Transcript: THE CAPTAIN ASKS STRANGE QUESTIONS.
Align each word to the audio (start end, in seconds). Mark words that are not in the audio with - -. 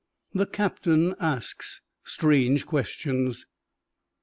THE 0.33 0.47
CAPTAIN 0.47 1.13
ASKS 1.19 1.81
STRANGE 2.05 2.65
QUESTIONS. 2.65 3.45